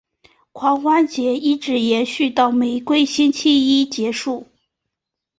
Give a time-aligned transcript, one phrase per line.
[0.51, 4.47] 狂欢节一直延续到玫瑰星期一结束。